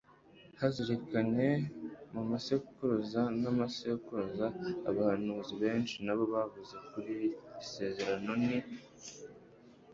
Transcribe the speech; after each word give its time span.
yazirikanye 0.59 1.49
mu 2.13 2.21
masekuruza 2.29 3.21
n'amasekuruza, 3.41 4.47
abahanuzi 4.89 5.53
benshi 5.61 5.95
nabo 6.05 6.23
bavuze 6.33 6.75
kuri 6.89 7.09
iri 7.15 7.27
sezerano 7.71 8.31
ni 8.45 8.57